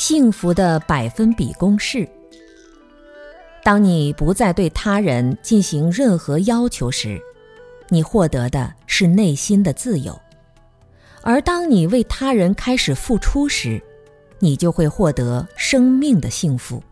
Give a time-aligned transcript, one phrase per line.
[0.00, 2.08] 幸福的百分比公式：
[3.62, 7.20] 当你不再对他人进行任何要求时，
[7.90, 10.14] 你获得的是内心的自由；
[11.20, 13.78] 而当你为他人开始付出时，
[14.38, 16.82] 你就会获得生命的幸福。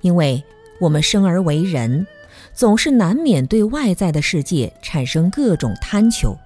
[0.00, 0.42] 因为
[0.80, 2.04] 我们生而为人，
[2.52, 6.36] 总是难免对外在的世界产生各种贪求，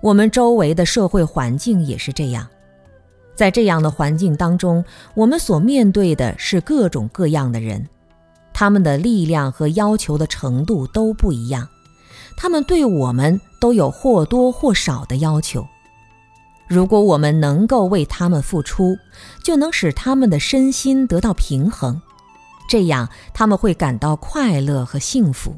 [0.00, 2.48] 我们周围的社会环境也是这样。
[3.34, 4.84] 在这样的环境当中，
[5.14, 7.88] 我们所面对的是各种各样的人，
[8.52, 11.68] 他们的力量和要求的程度都不一样，
[12.36, 15.66] 他们对我们都有或多或少的要求。
[16.66, 18.96] 如果我们能够为他们付出，
[19.42, 22.00] 就能使他们的身心得到平衡，
[22.68, 25.56] 这样他们会感到快乐和幸福。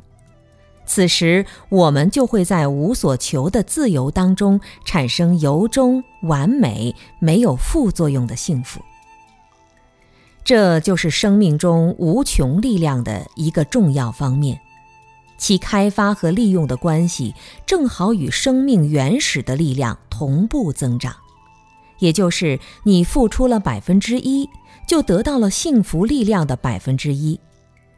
[0.87, 8.81] 此时，我们就会在无所求的自由当中产生由衷、完美、没有副作用的幸福。
[10.45, 14.61] 这就是生命中无穷力量的一个重要方面，
[15.37, 17.35] 其开发和利用的关系
[17.67, 21.17] 正好与生命原始的力量同步增长。
[21.99, 24.49] 也就是你付出了百分之一，
[24.87, 27.41] 就得到了幸福力量的百分之一。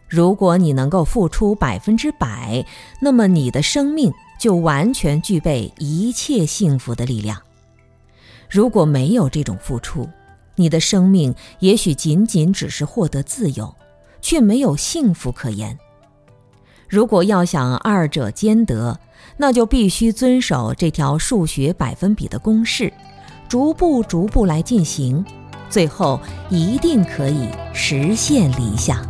[0.09, 2.65] 如果你能够付出百分之百，
[3.01, 7.41] 那么你的生命就完全具备一切幸福的力量。
[8.49, 10.09] 如果没有这种付出，
[10.57, 13.75] 你的生命也许仅仅只是获得自由，
[14.23, 15.79] 却没有幸福可言。
[16.89, 18.99] 如果要想二者兼得，
[19.37, 22.93] 那就必须遵守这条数学百分比的公式，
[23.49, 25.25] 逐步逐步来进行，
[25.69, 26.19] 最后
[26.49, 29.08] 一定可以实现理想。